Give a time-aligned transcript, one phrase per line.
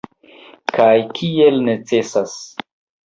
[0.77, 2.35] Kaj kiel necesas.